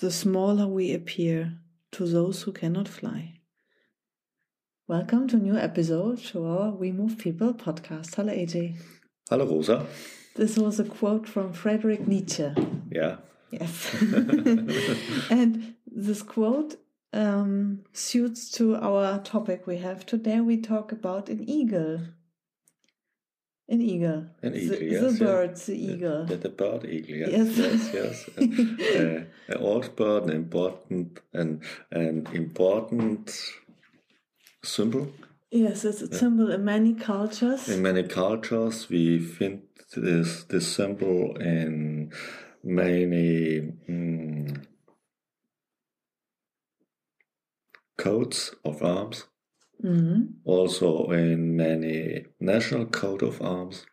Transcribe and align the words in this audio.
the 0.00 0.10
smaller 0.10 0.66
we 0.66 0.94
appear 0.94 1.58
to 1.92 2.06
those 2.06 2.42
who 2.42 2.52
cannot 2.52 2.88
fly. 2.88 3.34
Welcome 4.88 5.28
to 5.28 5.36
a 5.36 5.38
new 5.38 5.58
episode 5.58 6.24
to 6.28 6.46
our 6.46 6.70
We 6.70 6.90
Move 6.90 7.18
People 7.18 7.52
podcast. 7.52 8.14
Hello, 8.14 8.32
AJ. 8.32 8.76
Hello, 9.28 9.44
Rosa. 9.44 9.86
This 10.36 10.56
was 10.56 10.80
a 10.80 10.84
quote 10.84 11.28
from 11.28 11.52
Friedrich 11.52 12.08
Nietzsche. 12.08 12.50
Yeah. 12.90 13.16
Yes. 13.50 13.94
and 15.30 15.74
this 15.86 16.22
quote 16.22 16.76
um, 17.12 17.84
suits 17.92 18.50
to 18.52 18.76
our 18.76 19.18
topic 19.18 19.66
we 19.66 19.76
have 19.78 20.06
today. 20.06 20.40
We 20.40 20.56
talk 20.56 20.92
about 20.92 21.28
an 21.28 21.46
eagle. 21.46 22.00
An 23.70 23.80
eagle. 23.80 24.26
An 24.42 24.56
eagle, 24.56 24.78
the, 24.78 24.84
yes. 24.84 25.00
The 25.00 25.24
yeah. 25.24 25.30
bird, 25.30 25.56
the 25.56 25.76
eagle. 25.76 26.26
The, 26.26 26.36
the 26.36 26.48
bird 26.48 26.84
eagle, 26.86 27.16
yes. 27.16 27.56
Yes. 27.56 27.90
Yes, 27.94 28.30
yes. 28.36 28.96
uh, 28.96 29.24
an 29.46 29.58
old 29.58 29.94
bird, 29.94 30.24
an 30.24 30.30
important, 30.30 31.20
an, 31.32 31.62
an 31.92 32.26
important 32.32 33.32
symbol. 34.64 35.12
Yes, 35.52 35.84
it's 35.84 36.02
a 36.02 36.12
symbol 36.12 36.50
in 36.50 36.64
many 36.64 36.94
cultures. 36.94 37.68
In 37.68 37.82
many 37.82 38.02
cultures, 38.02 38.88
we 38.88 39.20
find 39.20 39.62
this, 39.96 40.42
this 40.44 40.74
symbol 40.74 41.36
in 41.36 42.12
many 42.64 43.72
mm, 43.88 44.64
coats 47.96 48.52
of 48.64 48.82
arms. 48.82 49.26
Mhm. 49.82 50.34
Also 50.44 51.10
in 51.10 51.56
many 51.56 52.26
national 52.38 52.86
coat 52.86 53.22
of 53.22 53.40
arms. 53.40 53.86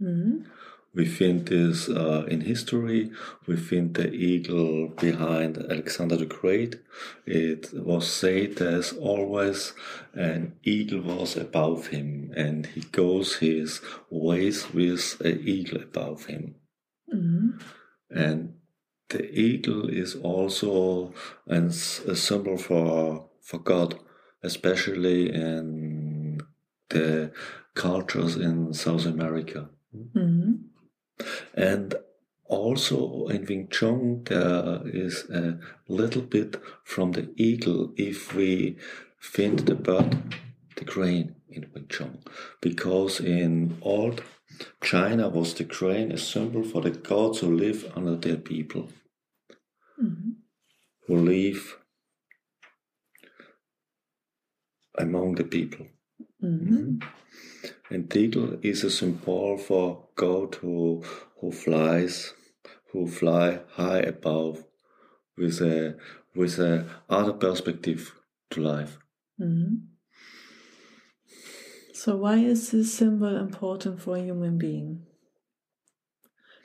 Mhm. 0.00 0.44
We 0.92 1.06
find 1.06 1.46
this 1.46 1.88
uh, 1.88 2.24
in 2.28 2.40
history. 2.40 3.12
We 3.46 3.56
find 3.56 3.94
the 3.94 4.12
eagle 4.12 4.88
behind 4.88 5.56
Alexander 5.56 6.16
the 6.16 6.26
Great. 6.26 6.80
It 7.26 7.72
was 7.72 8.08
said 8.08 8.60
as 8.60 8.92
always 8.94 9.72
an 10.14 10.56
eagle 10.64 11.02
was 11.02 11.36
above 11.36 11.88
him, 11.88 12.32
and 12.34 12.66
he 12.66 12.80
goes 12.80 13.36
his 13.36 13.80
ways 14.10 14.74
with 14.74 15.20
an 15.24 15.40
eagle 15.44 15.80
above 15.80 16.26
him. 16.26 16.56
Mhm. 17.12 17.60
And 18.10 18.54
the 19.10 19.30
eagle 19.32 19.88
is 19.88 20.16
also 20.16 21.14
an, 21.46 21.66
a 21.68 22.16
symbol 22.16 22.58
for 22.58 23.28
for 23.40 23.58
God, 23.58 23.94
especially 24.42 25.32
in 25.32 26.40
the 26.88 27.32
cultures 27.74 28.36
in 28.36 28.72
South 28.74 29.06
America. 29.06 29.70
Mhm. 29.94 30.64
And 31.54 31.94
also 32.46 33.28
in 33.28 33.46
Wing 33.46 33.68
Chun, 33.68 34.24
there 34.24 34.80
is 34.86 35.28
a 35.30 35.58
little 35.88 36.22
bit 36.22 36.56
from 36.84 37.12
the 37.12 37.30
eagle 37.36 37.92
if 37.96 38.34
we 38.34 38.76
find 39.18 39.60
the 39.60 39.74
bird, 39.74 40.16
the 40.76 40.84
crane 40.84 41.36
in 41.48 41.70
Wing 41.74 41.86
Chun. 41.88 42.18
Because 42.60 43.20
in 43.20 43.76
old 43.82 44.22
China 44.82 45.28
was 45.28 45.54
the 45.54 45.64
crane 45.64 46.12
a 46.12 46.18
symbol 46.18 46.64
for 46.64 46.82
the 46.82 46.90
gods 46.90 47.40
who 47.40 47.54
live 47.54 47.90
under 47.94 48.16
their 48.16 48.36
people, 48.36 48.88
Mhm. 50.02 50.36
who 51.06 51.16
live 51.16 51.79
among 54.94 55.34
the 55.36 55.44
people. 55.44 55.86
Mhm. 56.42 57.02
And 57.90 58.08
the 58.08 58.18
eagle 58.18 58.58
is 58.62 58.84
a 58.84 58.90
symbol 58.90 59.58
for 59.58 60.08
God 60.16 60.54
who 60.56 61.02
who 61.40 61.52
flies, 61.52 62.34
who 62.92 63.06
fly 63.06 63.60
high 63.68 64.00
above, 64.00 64.64
with 65.36 65.60
a 65.60 65.96
with 66.34 66.58
a 66.58 66.86
other 67.08 67.32
perspective 67.32 68.14
to 68.50 68.60
life. 68.60 68.98
Mhm. 69.40 69.86
So, 71.94 72.16
why 72.16 72.36
is 72.38 72.70
this 72.70 72.94
symbol 72.94 73.36
important 73.36 74.00
for 74.00 74.16
a 74.16 74.22
human 74.22 74.56
being? 74.58 75.06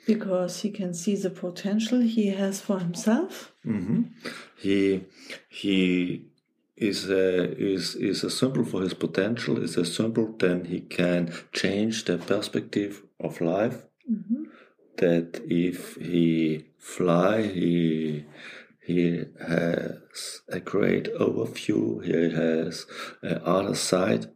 Because 0.06 0.62
he 0.62 0.70
can 0.70 0.94
see 0.94 1.16
the 1.16 1.30
potential 1.30 2.00
he 2.00 2.28
has 2.28 2.60
for 2.60 2.78
himself. 2.78 3.52
hmm 3.62 4.02
He 4.56 5.04
he 5.48 6.30
is 6.76 7.08
a 7.10 7.56
is 7.58 7.94
is 7.96 8.24
a 8.24 8.30
symbol 8.30 8.64
for 8.64 8.82
his 8.82 8.94
potential. 8.94 9.62
Is 9.62 9.76
a 9.76 9.84
symbol 9.84 10.34
then 10.38 10.64
he 10.66 10.80
can 10.80 11.32
change 11.52 12.04
the 12.04 12.18
perspective 12.18 13.02
of 13.20 13.40
life. 13.40 13.78
Mhm. 14.10 14.46
that 14.98 15.40
if 15.48 15.96
he 15.96 16.64
fly, 16.78 17.42
he 17.42 18.24
he 18.80 19.24
has 19.40 20.40
a 20.48 20.60
great 20.60 21.06
overview. 21.14 22.02
He 22.04 22.34
has 22.34 22.86
a 23.22 23.44
other 23.44 23.74
side 23.74 24.26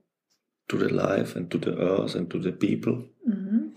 to 0.69 0.77
the 0.79 0.89
life 0.89 1.37
and 1.37 1.51
to 1.51 1.59
the 1.59 1.77
earth 1.79 2.15
and 2.15 2.31
to 2.31 2.39
the 2.39 2.53
people. 2.53 3.05
Mhm. 3.29 3.73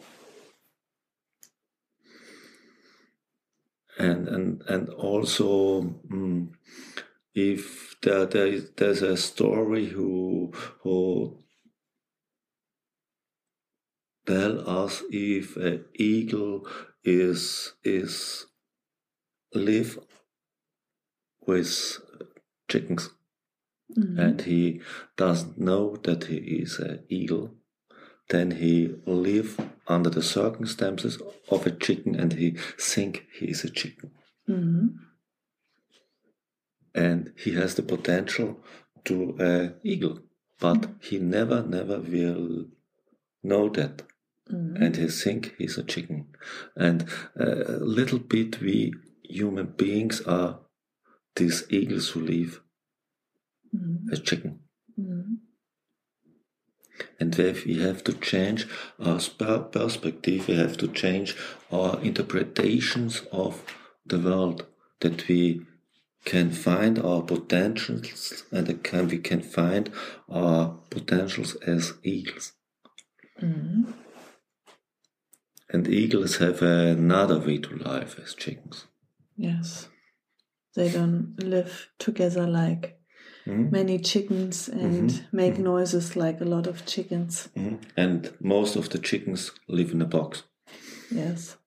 And 3.97 4.28
and 4.28 4.62
and 4.68 4.90
also, 4.90 5.81
mm, 6.09 6.50
if 7.34 7.96
there, 8.02 8.26
there 8.26 8.48
is, 8.48 8.70
there's 8.78 9.02
a 9.02 9.18
story 9.18 9.88
who 9.88 10.52
who 10.82 11.38
tell 14.26 14.68
us 14.70 15.04
if 15.10 15.58
an 15.58 15.86
eagle 15.96 16.68
is 17.04 17.74
is 17.84 18.46
live 19.54 20.00
with 21.46 22.00
chickens 22.70 23.10
Mhm. 23.98 24.18
and 24.20 24.42
he 24.42 24.82
doesn't 25.18 25.58
know 25.60 25.98
that 25.98 26.24
he 26.26 26.38
is 26.38 26.80
an 26.80 27.04
eagle 27.10 27.52
then 28.30 28.52
he 28.52 28.96
live 29.06 29.60
under 29.88 30.10
the 30.10 30.24
circumstances 30.24 31.22
of 31.50 31.68
a 31.68 31.72
chicken 31.72 32.16
and 32.16 32.34
he 32.34 32.52
think 32.80 33.28
he 33.38 33.48
is 33.48 33.64
a 33.64 33.70
chicken 33.70 34.10
Mhm. 34.48 34.96
And 36.94 37.31
he 37.44 37.54
has 37.54 37.76
the 37.76 37.84
potential 37.84 38.59
to 39.06 39.36
an 39.40 39.76
eagle 39.84 40.20
but 40.59 40.90
he 41.02 41.20
never 41.20 41.62
never 41.64 42.00
will 42.00 42.66
know 43.44 43.70
that 43.70 44.04
Mhm. 44.52 44.76
and 44.81 44.96
he 44.98 45.08
think 45.08 45.56
he's 45.58 45.78
a 45.78 45.84
chicken. 45.84 46.26
And 46.76 47.06
uh, 47.40 47.64
a 47.80 47.86
little 48.00 48.20
bit 48.20 48.59
we 48.62 48.94
human 49.24 49.68
beings 49.78 50.22
are 50.22 50.59
these 51.36 51.64
eagles 51.70 52.09
who 52.09 52.20
live 52.22 52.62
Mhm. 53.74 54.12
as 54.12 54.20
chicken. 54.20 54.59
Mhm. 55.00 55.38
And 57.20 57.40
if 57.40 57.66
we 57.66 57.76
have 57.80 58.03
to 58.03 58.14
change 58.14 58.68
our 59.00 59.20
perspective, 59.20 60.48
we 60.48 60.56
have 60.56 60.78
to 60.78 60.88
change 60.88 61.36
our 61.72 62.00
interpretations 62.02 63.22
of 63.32 63.64
the 64.06 64.20
world, 64.20 64.66
that 65.00 65.28
we 65.28 65.66
can 66.25 66.51
find 66.51 67.00
our 67.00 67.22
potentials 67.22 68.43
and 68.52 68.84
can, 68.84 69.08
we 69.08 69.17
can 69.17 69.41
find 69.41 69.91
our 70.29 70.79
potentials 70.90 71.55
as 71.67 71.93
eagles. 72.03 72.53
Mhm. 73.41 73.93
And 75.70 75.87
eagles 75.87 76.37
have 76.37 76.61
another 76.61 77.40
way 77.40 77.58
to 77.58 77.75
life 77.75 78.20
as 78.20 78.35
chickens. 78.35 78.85
Yes. 79.35 79.90
They 80.75 80.90
don't 80.91 81.35
live 81.43 81.90
together 81.99 82.47
like 82.47 82.99
Mhm. 83.46 83.72
many 83.72 83.99
chickens 83.99 84.69
and 84.69 85.09
Mhm. 85.09 85.34
make 85.34 85.58
noises 85.59 86.16
like 86.16 86.40
a 86.41 86.46
lot 86.46 86.67
of 86.67 86.85
chickens. 86.85 87.49
Mhm. 87.55 87.79
And 87.97 88.31
most 88.40 88.76
of 88.76 88.90
the 88.90 88.99
chickens 88.99 89.52
live 89.67 89.91
in 89.91 90.02
a 90.02 90.05
box. 90.05 90.43
Yes. 91.11 91.58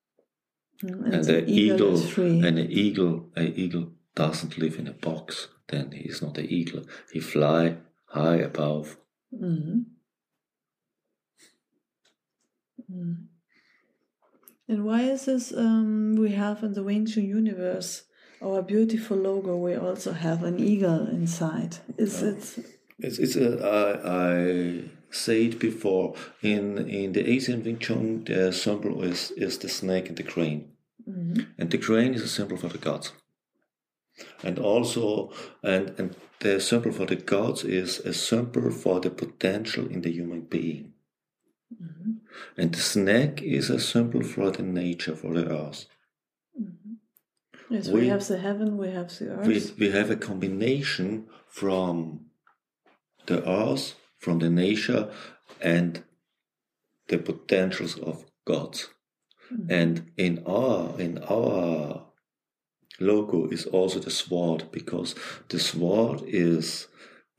Mm, 0.83 1.13
And, 1.13 1.23
the 1.25 1.33
the 1.41 1.49
eagle, 1.49 1.97
free. 1.97 2.39
and 2.47 2.59
an 2.59 2.71
eagle, 2.71 3.29
a 3.35 3.43
eagle 3.43 3.91
doesn't 4.23 4.57
live 4.57 4.75
in 4.79 4.87
a 4.87 4.99
box. 5.09 5.47
Then 5.67 5.91
he 5.91 6.03
is 6.11 6.21
not 6.21 6.37
an 6.37 6.47
eagle. 6.59 6.83
He 7.13 7.19
fly 7.19 7.77
high 8.17 8.39
above. 8.51 8.97
Mhm. 9.33 9.85
Mm. 12.91 13.17
And 14.69 14.85
why 14.87 15.01
is 15.13 15.25
this 15.25 15.53
um, 15.53 16.15
we 16.15 16.31
have 16.31 16.63
in 16.63 16.73
the 16.73 16.83
Wing 16.83 17.05
Chun 17.05 17.25
universe 17.25 18.07
our 18.41 18.61
beautiful 18.61 19.17
logo, 19.17 19.55
we 19.57 19.75
also 19.75 20.11
have 20.11 20.43
an 20.43 20.59
eagle 20.59 21.07
inside. 21.07 21.77
Is 21.97 22.21
it? 22.21 22.65
It's, 22.99 23.17
it's 23.19 23.35
a, 23.35 23.49
I, 23.63 24.33
I 24.35 24.83
said 25.09 25.59
before 25.59 26.15
in 26.41 26.77
in 26.89 27.13
the 27.13 27.27
Asian 27.29 27.63
Wing 27.63 27.79
Chun, 27.79 28.23
the 28.25 28.51
symbol 28.51 29.03
is 29.03 29.31
is 29.31 29.57
the 29.57 29.69
snake 29.69 30.09
and 30.09 30.17
the 30.17 30.23
crane, 30.23 30.71
and 31.57 31.71
the 31.71 31.77
crane 31.77 32.13
is 32.13 32.23
a 32.23 32.27
symbol 32.27 32.57
for 32.57 32.69
the 32.69 32.77
gods, 32.77 33.11
and 34.43 34.59
also 34.59 35.31
and 35.63 35.93
and 35.99 36.15
the 36.39 36.59
symbol 36.59 36.91
for 36.91 37.05
the 37.05 37.15
gods 37.15 37.63
is 37.63 37.99
a 37.99 38.13
symbol 38.13 38.71
for 38.71 38.99
the 38.99 39.09
potential 39.09 39.87
in 39.87 40.01
the 40.01 40.11
human 40.11 40.41
being, 40.41 40.93
mm-hmm. 41.73 42.11
and 42.57 42.73
the 42.73 42.79
snake 42.79 43.41
is 43.41 43.69
a 43.69 43.79
symbol 43.79 44.23
for 44.23 44.51
the 44.51 44.63
nature 44.63 45.15
for 45.15 45.33
the 45.33 45.45
earth. 45.49 45.87
Mm-hmm. 46.59 46.93
Yes, 47.69 47.87
we, 47.89 48.01
We- 48.01 48.07
have 48.07 48.25
the 48.27 48.37
heaven, 48.37 48.77
we 48.77 48.89
have 48.89 49.09
the 49.17 49.29
earth. 49.29 49.47
we, 49.47 49.87
we 49.87 49.91
have 49.91 50.09
a 50.09 50.15
combination 50.15 51.27
from 51.47 52.27
the 53.25 53.47
earth, 53.47 53.95
from 54.17 54.39
the 54.39 54.49
nature, 54.49 55.11
and 55.61 56.03
the 57.07 57.17
potentials 57.17 57.97
of 57.99 58.25
gods. 58.45 58.89
Mm-hmm. 59.51 59.71
And 59.71 60.11
in 60.17 60.43
our 60.45 60.99
in 60.99 61.19
our 61.23 62.06
logo 62.99 63.47
is 63.49 63.65
also 63.67 63.99
the 63.99 64.11
sword 64.11 64.65
because 64.71 65.15
the 65.49 65.59
sword 65.59 66.21
is 66.27 66.87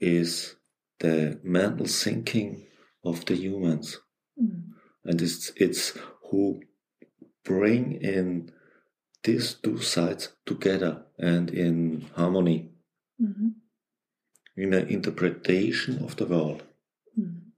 is 0.00 0.56
the 1.00 1.38
mental 1.42 1.86
thinking 1.86 2.66
of 3.04 3.24
the 3.26 3.34
humans, 3.34 3.98
and 5.04 5.20
it's 5.22 5.50
it's 5.56 5.98
who 6.30 6.60
bring 7.44 7.92
in 8.02 8.52
these 9.24 9.54
two 9.54 9.80
sides 9.80 10.28
together 10.46 11.04
and 11.18 11.50
in 11.50 12.02
harmony 12.14 12.70
Mhm. 13.20 13.54
in 14.56 14.74
an 14.74 14.88
interpretation 14.88 15.98
of 16.04 16.16
the 16.16 16.26
world. 16.26 16.62
Mhm. 17.18 17.52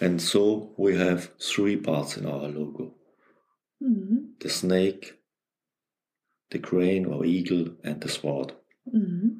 And 0.00 0.20
so 0.22 0.74
we 0.76 0.96
have 0.96 1.30
three 1.38 1.76
parts 1.76 2.16
in 2.16 2.26
our 2.26 2.48
logo 2.48 2.94
Mhm. 3.82 4.38
the 4.40 4.48
snake, 4.48 5.19
the 6.50 6.58
crane 6.58 7.06
or 7.06 7.24
eagle, 7.24 7.68
and 7.84 8.00
the 8.00 8.08
sword. 8.08 8.52
Mhm. 8.92 9.38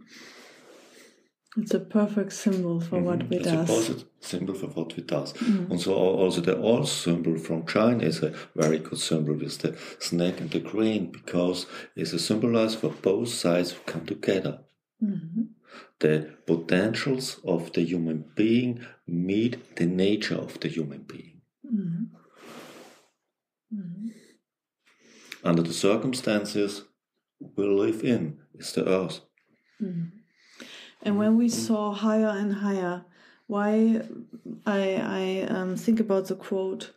It's 1.57 1.75
a 1.75 1.81
perfect 1.81 2.33
symbol 2.33 2.81
for 2.81 2.97
mm-hmm. 2.97 3.07
what 3.07 3.29
we 3.29 3.39
do. 3.41 3.61
It's 3.61 3.89
a 3.89 4.05
symbol 4.21 4.55
for 4.55 4.69
what 4.69 4.97
we 4.97 5.03
do. 5.03 5.17
Mm-hmm. 5.17 5.73
And 5.73 5.81
so 5.81 5.95
also 5.95 6.41
the 6.41 6.57
all 6.57 6.87
symbol 6.87 7.37
from 7.39 7.67
China 7.67 8.05
is 8.05 8.23
a 8.23 8.33
very 8.55 8.79
good 8.79 8.99
symbol 8.99 9.35
with 9.35 9.59
the 9.59 9.77
snake 9.99 10.41
and 10.41 10.49
the 10.51 10.61
crane 10.61 11.11
because 11.11 11.67
it's 11.97 12.13
a 12.13 12.21
symbolize 12.21 12.77
for 12.77 12.91
both 12.91 13.31
sides 13.31 13.73
who 13.73 13.81
come 13.85 14.07
together. 14.07 14.61
Mm-hmm. 15.03 15.43
The 15.99 16.31
potentials 16.47 17.41
of 17.45 17.73
the 17.73 17.83
human 17.83 18.27
being 18.37 18.87
meet 19.07 19.77
the 19.77 19.87
nature 19.87 20.37
of 20.37 20.61
the 20.61 20.69
human 20.69 21.03
being. 21.03 21.41
Under 25.43 25.63
the 25.63 25.73
circumstances 25.73 26.85
we 27.57 27.67
live 27.67 28.05
in 28.05 28.39
is 28.55 28.73
the 28.73 28.89
earth. 28.89 29.21
And 31.03 31.19
when 31.19 31.37
we 31.37 31.49
saw 31.49 31.93
higher 31.93 32.29
and 32.29 32.55
higher, 32.55 33.05
why 33.47 34.03
I 34.67 34.83
I 35.21 35.47
um, 35.49 35.77
think 35.77 36.01
about 36.01 36.29
the 36.29 36.37
quote 36.37 36.93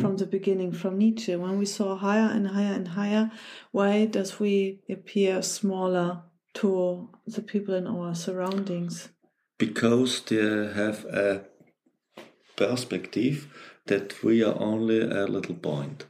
from 0.00 0.16
the 0.16 0.26
beginning 0.26 0.72
from 0.72 0.98
Nietzsche. 0.98 1.36
When 1.36 1.58
we 1.58 1.66
saw 1.66 1.96
higher 1.96 2.30
and 2.30 2.48
higher 2.48 2.74
and 2.74 2.88
higher, 2.88 3.30
why 3.72 4.06
does 4.06 4.40
we 4.40 4.80
appear 4.90 5.42
smaller 5.42 6.22
to 6.54 7.08
the 7.26 7.42
people 7.42 7.74
in 7.74 7.86
our 7.86 8.14
surroundings? 8.14 9.08
because 9.58 10.20
they 10.22 10.36
have 10.74 11.04
a 11.06 11.44
perspective 12.56 13.48
that 13.86 14.22
we 14.22 14.42
are 14.42 14.58
only 14.58 15.00
a 15.00 15.26
little 15.26 15.54
point. 15.54 16.06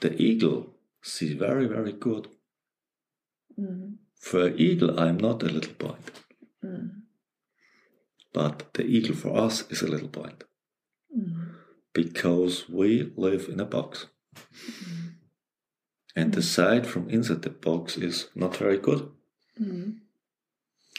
The 0.00 0.14
eagle 0.20 0.74
sees 1.02 1.32
very, 1.32 1.66
very 1.66 1.92
good. 1.92 2.28
Mm-hmm. 3.58 3.94
For 4.16 4.48
eagle, 4.50 4.98
I'm 4.98 5.18
not 5.18 5.42
a 5.42 5.46
little 5.46 5.74
point. 5.74 6.10
Mm-hmm. 6.64 7.00
But 8.32 8.72
the 8.74 8.84
eagle 8.84 9.14
for 9.14 9.36
us 9.36 9.64
is 9.70 9.82
a 9.82 9.88
little 9.88 10.08
point. 10.08 10.44
Mm-hmm. 11.16 11.54
Because 11.92 12.68
we 12.68 13.12
live 13.16 13.48
in 13.48 13.60
a 13.60 13.66
box. 13.66 14.06
And 16.14 16.32
the 16.32 16.42
sight 16.42 16.86
from 16.86 17.08
inside 17.10 17.42
the 17.42 17.50
box 17.50 17.96
is 17.96 18.28
not 18.34 18.56
very 18.56 18.78
good. 18.78 19.10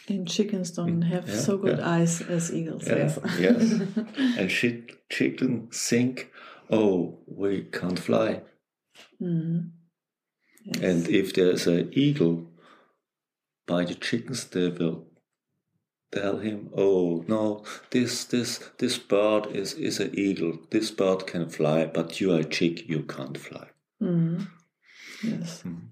And 0.10 0.28
chickens 0.28 0.72
don't 0.72 1.02
mm, 1.02 1.08
have 1.08 1.30
yeah, 1.30 1.36
so 1.36 1.58
good 1.58 1.80
yeah. 1.80 1.90
eyes 1.90 2.22
as 2.22 2.54
eagles 2.54 2.86
Yeah, 2.86 2.98
have. 2.98 3.40
yes. 3.40 3.82
and 4.38 4.52
she, 4.52 4.84
chicken 5.10 5.70
think, 5.72 6.32
oh, 6.70 7.20
we 7.26 7.64
can't 7.64 8.00
fly. 8.00 8.42
And 10.82 11.08
if 11.08 11.34
there's 11.34 11.68
an 11.68 11.90
eagle 11.92 12.48
by 13.68 13.86
the 13.86 13.96
chickens, 13.96 14.46
they 14.46 14.70
will 14.70 15.08
tell 16.12 16.38
him, 16.38 16.70
"Oh 16.76 17.24
no, 17.28 17.64
this 17.92 18.26
this 18.26 18.60
this 18.78 18.98
bird 18.98 19.48
is 19.48 19.74
is 19.74 20.00
an 20.00 20.12
eagle. 20.18 20.60
This 20.70 20.92
bird 20.92 21.28
can 21.28 21.50
fly, 21.50 21.86
but 21.86 22.22
you 22.22 22.32
are 22.34 22.40
a 22.40 22.44
chick. 22.58 22.88
You 22.90 23.04
can't 23.04 23.38
fly." 23.38 23.68
Mm-hmm. 24.02 24.44
Yes. 25.24 25.64
Mm-hmm. 25.64 25.88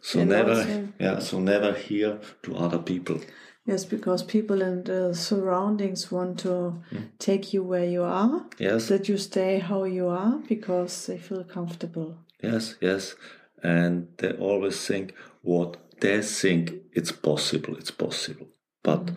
So 0.00 0.20
And 0.20 0.30
never, 0.30 0.52
also- 0.54 0.88
yeah. 0.98 1.18
So 1.18 1.40
never 1.40 1.72
hear 1.72 2.20
to 2.42 2.56
other 2.56 2.78
people. 2.78 3.20
Yes, 3.66 3.84
because 3.84 4.22
people 4.22 4.62
in 4.62 4.84
the 4.84 5.12
surroundings 5.14 6.10
want 6.10 6.38
to 6.38 6.80
mm. 6.90 7.10
take 7.18 7.52
you 7.52 7.62
where 7.62 7.84
you 7.84 8.02
are, 8.02 8.46
Yes, 8.58 8.88
that 8.88 9.10
you 9.10 9.18
stay 9.18 9.58
how 9.58 9.84
you 9.84 10.08
are 10.08 10.40
because 10.48 11.06
they 11.06 11.18
feel 11.18 11.44
comfortable. 11.44 12.16
yes, 12.42 12.76
yes. 12.80 13.14
And 13.62 14.08
they 14.18 14.32
always 14.32 14.86
think 14.86 15.14
what 15.42 15.76
they 16.00 16.22
think 16.22 16.72
it's 16.92 17.12
possible. 17.12 17.76
It's 17.76 17.90
possible, 17.90 18.48
but 18.82 19.06
mm. 19.06 19.16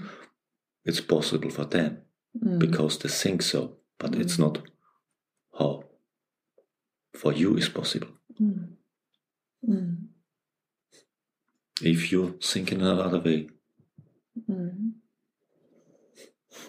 it's 0.85 1.01
possible 1.01 1.49
for 1.49 1.65
them 1.65 1.99
mm. 2.37 2.59
because 2.59 2.97
they 2.99 3.09
think 3.09 3.41
so. 3.41 3.77
But 3.99 4.15
it's 4.15 4.37
mm. 4.37 4.39
not 4.39 4.59
how 5.57 5.83
for 7.13 7.33
you 7.33 7.55
is 7.57 7.69
possible. 7.69 8.07
If 11.83 12.11
you 12.11 12.39
think 12.41 12.71
in 12.71 12.81
another 12.81 13.19
way. 13.19 13.49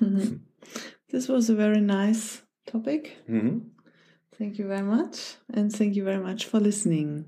This 1.12 1.28
was 1.28 1.50
a 1.50 1.54
very 1.54 1.80
nice 1.80 2.40
topic. 2.66 3.18
Mhm. 3.28 3.68
Thank 4.38 4.58
you 4.58 4.66
very 4.66 4.82
much. 4.82 5.36
And 5.52 5.70
thank 5.70 5.94
you 5.94 6.04
very 6.04 6.22
much 6.22 6.46
for 6.46 6.58
listening 6.58 7.26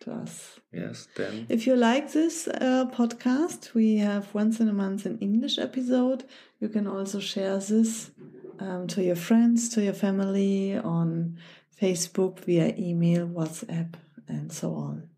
to 0.00 0.12
us. 0.12 0.58
Yes, 0.72 1.08
then. 1.16 1.46
If 1.48 1.66
you 1.66 1.76
like 1.76 2.12
this 2.12 2.48
uh, 2.48 2.86
podcast, 2.92 3.74
we 3.74 3.96
have 3.98 4.32
once 4.34 4.60
in 4.60 4.68
a 4.68 4.72
month 4.72 5.06
an 5.06 5.18
English 5.18 5.58
episode. 5.58 6.24
You 6.60 6.68
can 6.68 6.86
also 6.86 7.20
share 7.20 7.58
this 7.58 8.10
um, 8.58 8.86
to 8.88 9.02
your 9.02 9.16
friends, 9.16 9.68
to 9.70 9.82
your 9.82 9.94
family 9.94 10.76
on 10.76 11.38
Facebook, 11.80 12.40
via 12.40 12.74
email, 12.76 13.26
WhatsApp, 13.26 13.94
and 14.28 14.52
so 14.52 14.74
on. 14.74 15.08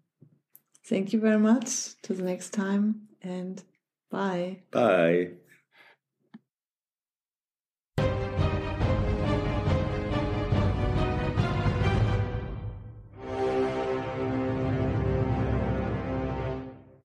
Thank 0.86 1.12
you 1.12 1.20
very 1.20 1.38
much. 1.38 2.00
Till 2.02 2.16
the 2.16 2.22
next 2.22 2.50
time, 2.50 3.08
and 3.22 3.62
bye. 4.10 4.62
Bye. 4.70 5.41